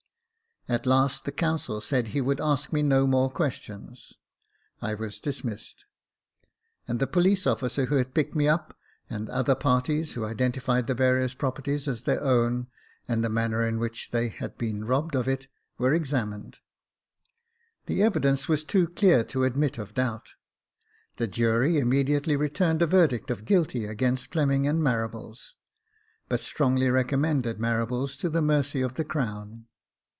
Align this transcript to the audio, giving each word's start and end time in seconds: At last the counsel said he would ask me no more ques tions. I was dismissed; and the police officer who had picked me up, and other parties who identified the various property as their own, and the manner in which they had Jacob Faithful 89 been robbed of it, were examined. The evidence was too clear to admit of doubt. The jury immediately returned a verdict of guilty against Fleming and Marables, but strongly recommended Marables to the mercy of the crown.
At 0.69 0.85
last 0.85 1.25
the 1.25 1.31
counsel 1.33 1.81
said 1.81 2.09
he 2.09 2.21
would 2.21 2.39
ask 2.39 2.71
me 2.71 2.81
no 2.83 3.07
more 3.07 3.29
ques 3.31 3.55
tions. 3.55 4.13
I 4.79 4.93
was 4.93 5.19
dismissed; 5.19 5.87
and 6.87 6.99
the 6.99 7.07
police 7.07 7.47
officer 7.47 7.85
who 7.87 7.95
had 7.95 8.13
picked 8.13 8.35
me 8.35 8.47
up, 8.47 8.77
and 9.09 9.27
other 9.31 9.55
parties 9.55 10.13
who 10.13 10.23
identified 10.23 10.85
the 10.87 10.93
various 10.93 11.33
property 11.33 11.73
as 11.73 12.03
their 12.03 12.21
own, 12.23 12.67
and 13.07 13.21
the 13.21 13.27
manner 13.29 13.63
in 13.65 13.79
which 13.79 14.11
they 14.11 14.29
had 14.29 14.51
Jacob 14.51 14.59
Faithful 14.59 14.65
89 14.67 14.79
been 14.79 14.85
robbed 14.87 15.15
of 15.15 15.27
it, 15.27 15.47
were 15.79 15.93
examined. 15.95 16.59
The 17.87 18.03
evidence 18.03 18.47
was 18.47 18.63
too 18.63 18.87
clear 18.87 19.23
to 19.25 19.43
admit 19.43 19.79
of 19.79 19.95
doubt. 19.95 20.35
The 21.17 21.27
jury 21.27 21.79
immediately 21.79 22.35
returned 22.37 22.83
a 22.83 22.87
verdict 22.87 23.29
of 23.31 23.45
guilty 23.45 23.85
against 23.87 24.31
Fleming 24.31 24.67
and 24.67 24.79
Marables, 24.79 25.55
but 26.29 26.39
strongly 26.39 26.89
recommended 26.91 27.57
Marables 27.57 28.15
to 28.19 28.29
the 28.29 28.43
mercy 28.43 28.81
of 28.83 28.93
the 28.93 29.03
crown. 29.03 29.65